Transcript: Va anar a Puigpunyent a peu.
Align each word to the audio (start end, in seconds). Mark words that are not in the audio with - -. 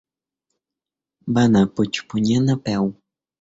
Va 1.35 1.43
anar 1.49 1.61
a 1.67 1.69
Puigpunyent 1.75 2.51
a 2.55 2.57
peu. 2.71 2.91